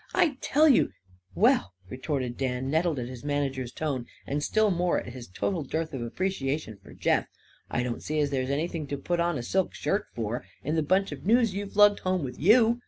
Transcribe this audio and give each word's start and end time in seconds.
I 0.15 0.37
tell 0.41 0.67
you" 0.67 0.93
"Well," 1.45 1.73
retorted 1.87 2.35
Dan, 2.35 2.71
nettled 2.71 2.97
at 2.97 3.07
his 3.07 3.23
manager's 3.23 3.71
tone 3.71 4.07
and 4.25 4.41
still 4.41 4.71
more 4.71 4.99
at 4.99 5.13
his 5.13 5.27
total 5.27 5.61
dearth 5.63 5.93
of 5.93 6.01
appreciation 6.01 6.79
for 6.81 6.95
Jeff, 6.95 7.27
"I 7.69 7.83
don't 7.83 8.01
see 8.01 8.17
as 8.19 8.31
there's 8.31 8.49
anything 8.49 8.87
to 8.87 8.97
put 8.97 9.19
on 9.19 9.37
a 9.37 9.43
silk 9.43 9.75
shirt 9.75 10.07
for, 10.15 10.43
in 10.63 10.73
the 10.73 10.81
bunch 10.81 11.11
of 11.11 11.27
news 11.27 11.53
you've 11.53 11.75
lugged 11.75 11.99
home 11.99 12.23
with 12.23 12.39
you. 12.39 12.79